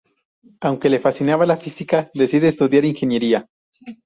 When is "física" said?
1.57-2.09